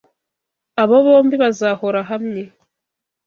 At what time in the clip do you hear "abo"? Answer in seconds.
0.81-0.97